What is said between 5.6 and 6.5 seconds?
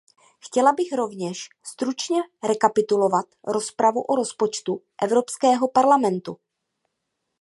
parlamentu.